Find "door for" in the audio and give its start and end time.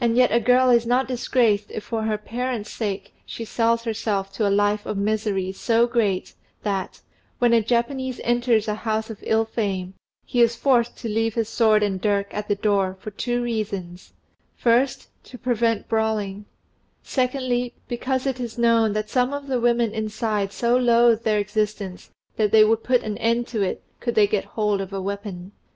12.54-13.10